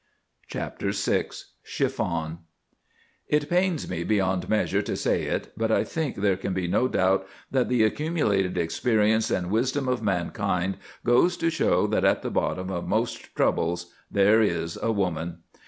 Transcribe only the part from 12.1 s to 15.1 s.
the bottom of most troubles there is a